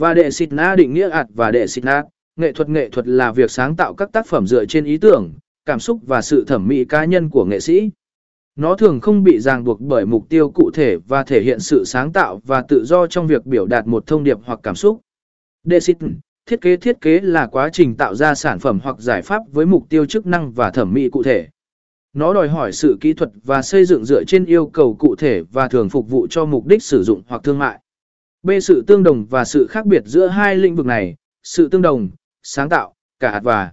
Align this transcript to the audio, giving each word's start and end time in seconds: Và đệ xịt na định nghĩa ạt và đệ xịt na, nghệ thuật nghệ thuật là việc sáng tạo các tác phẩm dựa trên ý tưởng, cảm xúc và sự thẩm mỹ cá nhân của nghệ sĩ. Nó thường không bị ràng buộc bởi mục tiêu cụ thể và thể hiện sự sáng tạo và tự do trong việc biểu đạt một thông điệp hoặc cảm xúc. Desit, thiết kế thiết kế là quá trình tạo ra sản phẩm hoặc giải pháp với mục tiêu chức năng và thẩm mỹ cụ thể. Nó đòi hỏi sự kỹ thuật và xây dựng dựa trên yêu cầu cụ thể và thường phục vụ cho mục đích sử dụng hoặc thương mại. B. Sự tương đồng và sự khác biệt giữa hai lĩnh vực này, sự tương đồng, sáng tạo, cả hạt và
Và 0.00 0.14
đệ 0.14 0.30
xịt 0.30 0.52
na 0.52 0.76
định 0.76 0.94
nghĩa 0.94 1.08
ạt 1.08 1.26
và 1.34 1.50
đệ 1.50 1.66
xịt 1.66 1.84
na, 1.84 2.02
nghệ 2.36 2.52
thuật 2.52 2.68
nghệ 2.68 2.88
thuật 2.88 3.08
là 3.08 3.32
việc 3.32 3.50
sáng 3.50 3.76
tạo 3.76 3.94
các 3.94 4.12
tác 4.12 4.26
phẩm 4.26 4.46
dựa 4.46 4.64
trên 4.64 4.84
ý 4.84 4.96
tưởng, 4.96 5.32
cảm 5.64 5.80
xúc 5.80 6.00
và 6.06 6.22
sự 6.22 6.44
thẩm 6.46 6.68
mỹ 6.68 6.84
cá 6.84 7.04
nhân 7.04 7.30
của 7.30 7.44
nghệ 7.44 7.60
sĩ. 7.60 7.90
Nó 8.56 8.74
thường 8.74 9.00
không 9.00 9.24
bị 9.24 9.40
ràng 9.40 9.64
buộc 9.64 9.80
bởi 9.80 10.06
mục 10.06 10.28
tiêu 10.28 10.50
cụ 10.50 10.70
thể 10.74 10.96
và 11.08 11.24
thể 11.24 11.40
hiện 11.40 11.60
sự 11.60 11.84
sáng 11.84 12.12
tạo 12.12 12.40
và 12.44 12.62
tự 12.68 12.84
do 12.84 13.06
trong 13.06 13.26
việc 13.26 13.46
biểu 13.46 13.66
đạt 13.66 13.86
một 13.86 14.06
thông 14.06 14.24
điệp 14.24 14.38
hoặc 14.44 14.60
cảm 14.62 14.74
xúc. 14.74 15.00
Desit, 15.64 15.96
thiết 16.46 16.60
kế 16.60 16.76
thiết 16.76 17.00
kế 17.00 17.20
là 17.20 17.46
quá 17.46 17.70
trình 17.72 17.94
tạo 17.94 18.14
ra 18.14 18.34
sản 18.34 18.58
phẩm 18.58 18.80
hoặc 18.82 18.96
giải 18.98 19.22
pháp 19.22 19.42
với 19.52 19.66
mục 19.66 19.88
tiêu 19.88 20.06
chức 20.06 20.26
năng 20.26 20.52
và 20.52 20.70
thẩm 20.70 20.92
mỹ 20.92 21.08
cụ 21.08 21.22
thể. 21.22 21.48
Nó 22.12 22.34
đòi 22.34 22.48
hỏi 22.48 22.72
sự 22.72 22.96
kỹ 23.00 23.12
thuật 23.12 23.30
và 23.44 23.62
xây 23.62 23.84
dựng 23.84 24.04
dựa 24.04 24.24
trên 24.24 24.44
yêu 24.44 24.66
cầu 24.66 24.94
cụ 24.94 25.16
thể 25.16 25.42
và 25.52 25.68
thường 25.68 25.88
phục 25.88 26.10
vụ 26.10 26.26
cho 26.30 26.44
mục 26.44 26.66
đích 26.66 26.82
sử 26.82 27.02
dụng 27.02 27.22
hoặc 27.28 27.42
thương 27.44 27.58
mại. 27.58 27.80
B. 28.42 28.50
Sự 28.62 28.84
tương 28.86 29.02
đồng 29.02 29.24
và 29.24 29.44
sự 29.44 29.66
khác 29.66 29.86
biệt 29.86 30.02
giữa 30.06 30.26
hai 30.26 30.56
lĩnh 30.56 30.76
vực 30.76 30.86
này, 30.86 31.16
sự 31.42 31.68
tương 31.68 31.82
đồng, 31.82 32.10
sáng 32.42 32.68
tạo, 32.68 32.94
cả 33.18 33.30
hạt 33.30 33.40
và 33.42 33.72